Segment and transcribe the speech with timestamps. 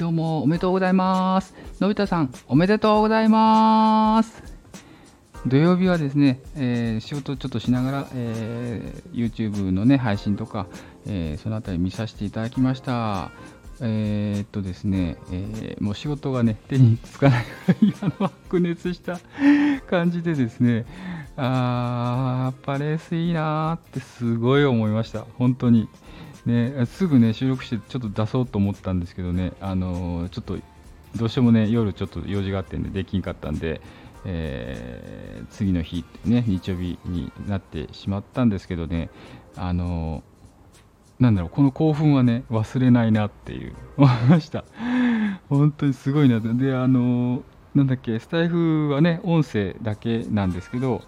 [0.00, 1.54] どうも、おめでとうございます。
[1.78, 4.42] のび太さん、おめでとうございます。
[5.44, 10.68] 土曜日はですね、えー仕事ちょっとしながら、えー YouTube のね、配信とか、
[11.06, 13.30] えーそのあたり見させていただきました。
[13.82, 19.20] えーっとですね、えーもう仕事がね、手につかないぐらい、あの、白熱した
[19.90, 20.86] 感じでですね、
[21.36, 25.26] あー、やっぱレースいいなーってすごい思いました。
[25.36, 25.90] 本当に。
[26.46, 30.58] ね、すぐね、収録してちょっと出そうと思ったんですけどね、あのーちょっと、
[31.16, 33.80] どうしてもね、夜ちょっと用事があってんで、できんかったんで、
[34.24, 39.10] えー次の日、ね、日曜日になってしまったんですけどね、
[39.56, 44.64] あのーなんだろう、この興奮はね、忘れないなっていう、思いました。
[45.50, 46.40] 本当にすごいな。
[46.40, 47.42] で、あのー
[47.74, 51.02] なんだっけ、スタイフはね、音声だけなんですけど、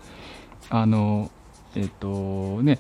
[0.69, 2.79] あのーえっ、とね、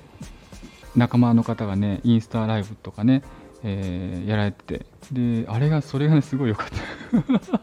[0.96, 3.22] 仲間の方がね、インスタライブとかね、
[3.64, 7.60] えーやられてて、で、あれが、それがね、すごい良かった。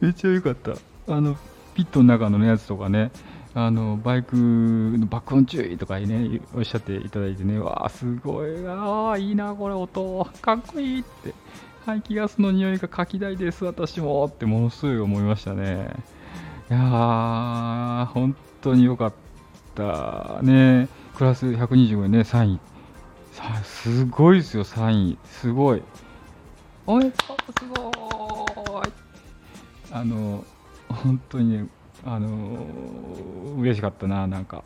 [0.00, 0.72] めっちゃ良かった。
[1.12, 1.36] あの、
[1.74, 3.10] ピットの中のやつとかね、
[3.54, 11.34] あの、バイクの爆音注意とかね、おっしゃっていただいてね、わあ、すごいなあ、いいな、これ音、かっこいいって。
[11.86, 15.94] 排気ガスの匂いが柿大です、私もってものすごい思いましたね。
[16.70, 19.12] いやー、本当に良かっ
[19.74, 20.88] たね。
[21.14, 22.60] クラス125ね、3位。
[23.32, 25.18] さすごいですよ、3位。
[25.24, 25.82] すごい。
[26.86, 28.86] おめでとう、すごい。
[29.92, 30.44] あの、
[30.88, 31.68] 本当にね、
[32.04, 32.66] あの、
[33.58, 34.64] 嬉しかったな、なんか。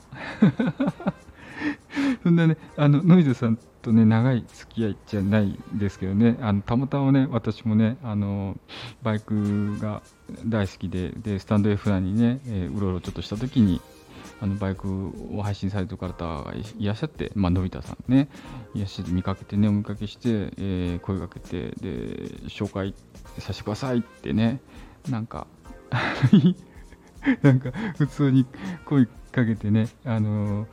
[2.23, 8.57] そんなね、あの、ノイズさんとね、長い付き合いじゃないですけどね、あの、たまたまね、私もね、あの、
[9.03, 10.01] バイクが
[10.47, 13.83] 大好きで、で、スタンド F にね、えーうろうろちょっとした時に、
[14.41, 18.29] あのバイクを配信されてる方がいらっしゃって、まあのび太さんね、
[18.75, 21.89] いらっしゃって見かけてね、お見かけして、えー声かけて、で、
[22.49, 22.95] 紹介
[23.39, 24.61] させてくださいってね、
[25.09, 25.47] なんか、
[27.43, 28.47] なんか普通に
[28.85, 30.67] 声かけてね、あのー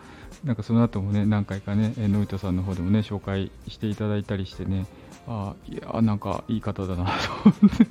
[0.43, 4.85] なんかその後もね、何回かね、のび太さんの方でもね、紹介していただいたりしてね、
[5.27, 7.85] あーいや、なんかいい方だなと思って、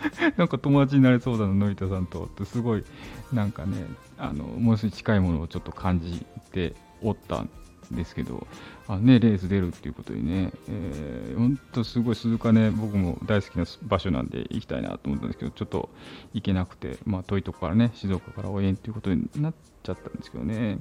[0.36, 2.84] なんか友達になれそうだな、のび太さんとって、すごい、
[3.32, 3.84] なんかね、
[4.18, 7.48] あの、ものすごい近いものをちょっと感じておったん
[7.90, 8.46] ですけど、
[8.88, 15.88] あね、レース出るっていうことでね、えー、ほんとすごい鈴鹿ね、僕も大好きな場所なんで行きたいなと思ったんですけど、ちょっと
[16.34, 20.78] 行けなくて、まあ遠いとこからね、静岡から応援っていうことになっちゃったんですけどね、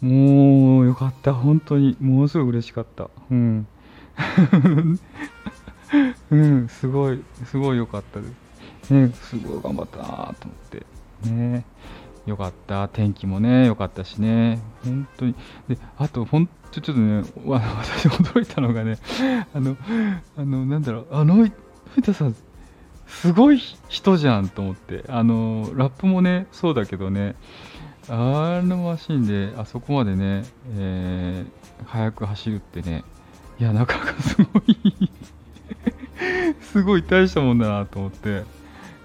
[0.00, 3.08] もうよかった、本当に、ものすごい嬉しかった。
[3.30, 3.66] うん。
[6.30, 8.26] うん、すごい、すごい良かったで
[8.84, 8.94] す。
[8.94, 10.34] ね、すごい頑張ったなと思っ
[10.70, 10.86] て。
[11.30, 11.64] ね。
[12.26, 12.88] よかった。
[12.88, 14.60] 天気もね、良かったしね。
[14.84, 15.34] 本当に。
[15.68, 18.98] で、あと、ほんとちょっとね、わ私驚いたのがね、
[19.54, 19.76] あの、
[20.36, 21.52] あの、なんだろう、あの、のび
[21.96, 22.36] 太さん、
[23.06, 23.58] すごい
[23.88, 25.04] 人じゃんと思って。
[25.08, 27.34] あの、ラップもね、そうだけどね、
[28.08, 30.44] あのマシンで、あそこまでね、
[30.76, 33.04] えー、速く走るってね、
[33.58, 35.09] いや、なかなかすごい
[36.72, 38.44] すごい大したもんだなと思って、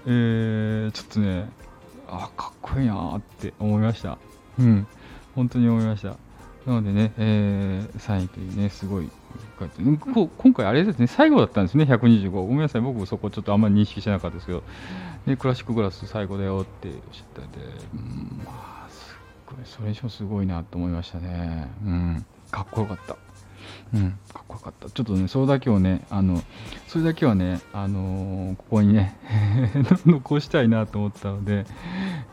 [0.06, 1.48] えー、ちょっとね、
[2.08, 4.18] あ、かっこいいなーって思いました。
[4.58, 4.86] うん、
[5.34, 6.10] 本当に思いました。
[6.64, 9.10] なのでね、えー、3位というね、すごい、
[9.80, 12.30] うんこ今回あれですね、最後だったんですね、125。
[12.30, 14.62] ごめんなさい、僕そこちょっとあんまり認識してなかったですけど、
[15.26, 17.58] ね、クラシックグラス最後だよっておっしゃったんで、
[17.94, 21.68] うん、まあ、すっごい、それにしてもすごいなと思いましたね。
[21.84, 23.25] うん、かっこよかった。
[23.94, 24.90] うん、かっこよかった。
[24.90, 26.42] ちょっとね、それだけをね、あの、
[26.88, 29.16] それだけはね、あのーここにね、
[30.06, 31.66] 残したいなと思ったので、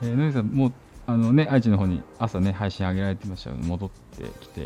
[0.01, 0.73] えー、のりさん、もう、
[1.05, 4.65] あのね、愛知の方に朝ね、配信上げられてましたけど、戻ってきてい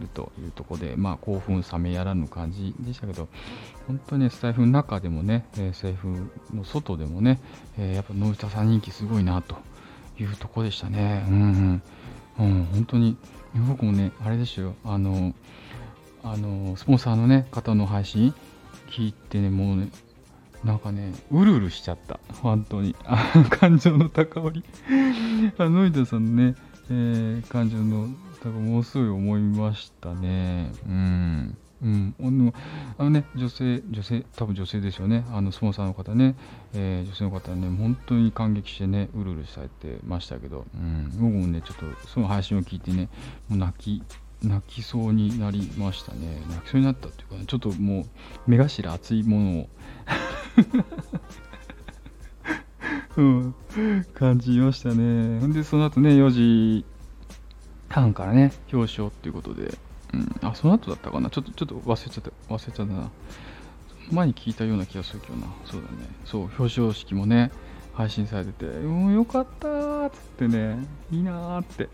[0.00, 3.28] るというところで、まあ、興奮冷めやらぬ感じでしたけど、
[3.88, 7.40] 本当にね、スタイフの中でもね、えースタイフの外でもね、
[7.76, 9.56] えーやっぱ、のび太さん人気すごいなと
[10.18, 11.26] いうところでしたね。
[11.28, 11.82] うん、うん。
[12.38, 13.16] うん、本当に、
[13.68, 15.34] 僕もね、あれでしたよ、あの、
[16.24, 18.34] あのスポンサーの、ね、方の配信
[18.90, 19.90] 聞いてね、もうね、
[20.64, 22.96] なんかね、うるうるしちゃった、本当に。
[23.60, 24.64] 感情の高まり。
[25.58, 26.54] あの、ノイダさんのね、
[26.88, 28.08] えー感情の
[28.42, 30.72] 高まり、ものすごい思いましたね。
[30.88, 31.56] うん。
[31.82, 32.14] うん、
[32.96, 36.34] あのね、女性、女性、多分女性ですよね、あのスポンサーの方ね、
[36.72, 43.10] えー女性の方ね、本当に感激してね、うるうるされてましたけど、うん、僕もね、ちょっとその配信を聞いてね、
[43.50, 44.02] もう泣き、
[44.48, 46.42] 泣きそうになりましたね。
[46.48, 48.06] 泣きそうになったっていうか、ね、ちょっともう
[48.46, 49.68] 目頭熱いものを
[53.16, 53.54] うん、
[54.12, 55.40] 感じましたね。
[55.40, 56.84] ほんで、その後ね、4時
[57.88, 59.78] 半からね、表彰っていうことで、
[60.12, 61.30] うん、あ、その後だったかな。
[61.30, 63.10] ちょっと、ちょっと忘れちゃった、忘れちゃったな。
[64.10, 65.46] 前に聞いたような気がするけどな。
[65.64, 65.94] そうだね。
[66.24, 67.52] そう、表彰式もね、
[67.94, 71.88] 配信されてて、うん、よかったーっつってね、いいなーって。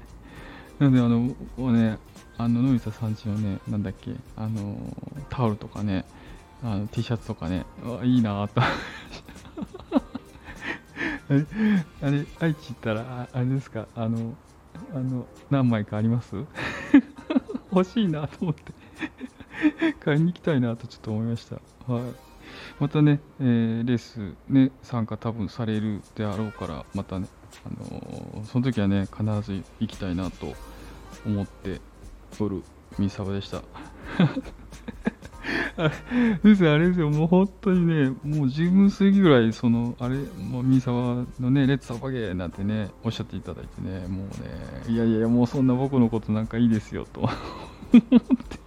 [0.80, 1.98] なんで、あの、ね、
[2.38, 4.76] あの、のび太さんちのね、なんだっけ、あの、
[5.28, 6.06] タオルとかね、
[6.62, 8.62] あの T シャツとかね、あいいなーと。
[8.64, 8.66] あ
[11.28, 11.46] れ、
[12.02, 14.34] あれ愛知行ったら、あれですか、あの、
[14.94, 16.34] あの、何枚かあります？
[17.72, 18.72] 欲しいなと思って
[20.02, 21.56] 買いに行きたいなとちょっと思いました。
[21.92, 22.02] はい。
[22.80, 27.28] またね、えー、レースね、参加多分されるであろうから、またね、
[27.64, 30.56] あのー、その時はね、必ず行きたいなと
[31.26, 31.80] 思って
[32.38, 32.62] おる
[32.98, 33.62] ミサバでした。
[36.42, 47.32] ですあれですよ、もう本当にね、もう10分過ぎぐらい、その、あれ、もうミサワのね、レッツサバゲーなんてね、おっしゃっていただいてね、もうね、いやいや、もうそんな僕のことなんかいいですよ、と思っ
[48.48, 48.60] て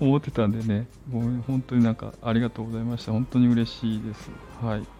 [0.00, 3.12] 思ってたんでね、もう本当になんかありがとうございました。
[3.12, 4.30] 本当に嬉しいです。
[4.62, 4.97] はい。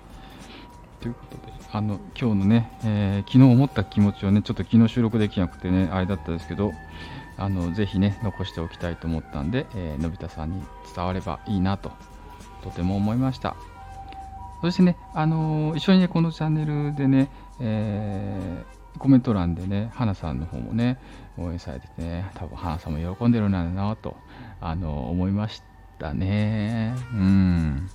[1.00, 6.72] ということで、あの、今日のね、えー、昨日思った気持ちをね、ちょっと昨日収録できなくてね、あれだったですけど、
[7.38, 10.62] あのぜひね残しておきたいと思ったんで、えー、のび太さんに
[10.94, 11.92] 伝わればいいなと
[12.62, 13.56] とても思いました。
[14.60, 17.30] そしてね、あのー、一緒にねこのチャンネルでね、
[17.60, 20.98] えー、コメント欄でね花さんの方もね
[21.38, 24.16] 応援されててね多分花さんも喜んでるんだなと、
[24.60, 25.62] あの、思いまし
[26.00, 26.92] たね。
[27.12, 27.88] うん。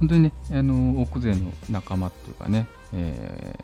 [0.00, 3.58] 本当にね、あの奥勢の仲間っていうかね、え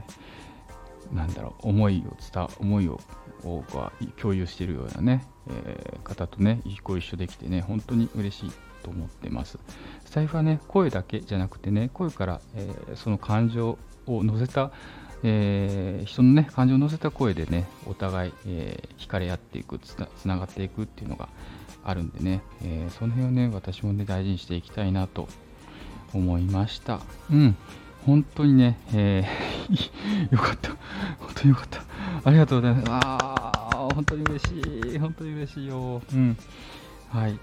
[1.12, 3.00] ー、なんだろう思いを伝思いを
[3.44, 9.58] 多くは共有しているようなね、えー、方とね、ご一緒できてね、本当に嬉しいと思ってます。
[10.04, 14.70] スタイフはね、声だけじゃなくてね、声から、えー、その感情を乗せた、
[15.22, 21.28] えー、人のね、感情を乗せた声でね、お互い、えー、惹かれ合っていくつな、つながっていくっていうのが
[21.84, 25.28] あるんでね、えー、その辺をね、私もね、大事にしていきたいなと
[26.12, 27.00] 思いました。
[27.30, 27.56] うん。
[28.06, 30.70] 本当にね、えー、 よかった。
[31.18, 31.82] 本当によかった。
[32.24, 32.90] ありがとうございます。
[32.90, 34.60] ああ、本当に嬉し
[34.94, 34.98] い。
[34.98, 36.02] 本当に嬉しいよ。
[36.12, 36.36] うん。
[37.10, 37.38] はい。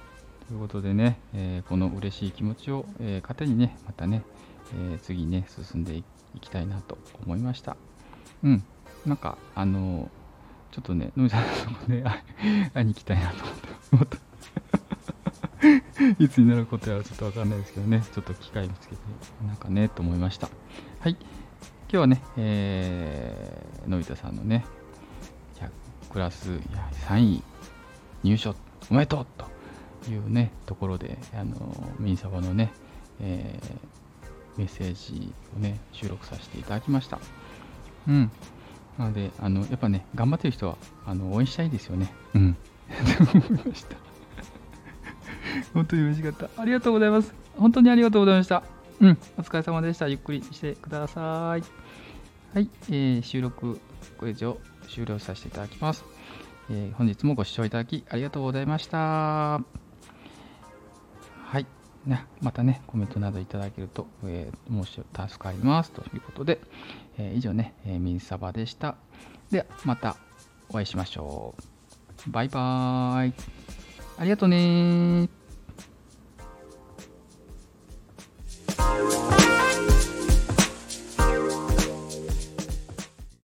[0.48, 4.24] ということでね、えー、この嬉しい気持ちを、えー、糧にね、またね、
[4.74, 6.04] えー、次ね、進んでい
[6.40, 7.78] きたいなと思いました。
[8.44, 8.64] うん。
[9.06, 10.10] なんか、あの
[10.72, 11.48] ちょっとね、のみさんの
[11.80, 12.04] とね、
[12.74, 13.46] 会いに行きたいなと
[13.94, 14.27] 思って。
[16.20, 19.02] いつになることやらちょっとわかんないですけどね、ちょっと機会見つけて、
[19.46, 20.50] なんかね、と思いました。
[21.00, 21.18] はい。
[21.90, 24.66] 今日はね、えー、のび太さんのね、
[26.10, 26.50] クラス
[27.08, 27.44] 3位
[28.24, 28.56] 入賞
[28.90, 31.56] おめでとうというね、ところで、あの、
[32.00, 32.72] ミニサバのね、
[33.20, 37.20] えー、メッセージをね、収録させていただきました。
[38.08, 38.32] うん。
[38.98, 42.12] なので、あの、やっぱね、頑張ってる人は、あの、応援したいですよね。
[42.34, 42.58] うん。
[43.34, 44.07] 思いました。
[45.74, 46.50] 本当に嬉しかった。
[46.62, 47.34] ありがとうございます。
[47.58, 48.64] 本当にありがとうございました。
[49.00, 50.08] うん、お疲れ様でした。
[50.08, 51.64] ゆっくりしてください。
[52.54, 53.80] はい、えー、収録、
[54.18, 54.58] これ以上
[54.90, 56.06] 終了させていただきます、
[56.70, 58.98] えー、本日もご視聴いただきありがとうございました。
[58.98, 59.62] は
[61.54, 61.66] い。
[62.06, 66.62] ね、またね、コメントなどいただけると、えー、申し助かりますということで、
[67.18, 68.96] えー、以上ね、えー、ミンサバでした。
[69.52, 70.16] では、また
[70.70, 71.54] お会いしましょ
[72.28, 72.32] う。
[72.32, 73.34] バイバーイ。
[74.18, 75.30] ありがとうね